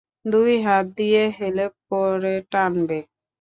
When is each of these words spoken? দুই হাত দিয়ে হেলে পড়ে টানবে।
দুই 0.25 0.51
হাত 0.61 0.85
দিয়ে 0.97 1.23
হেলে 1.37 1.65
পড়ে 1.89 2.35
টানবে। 2.51 2.99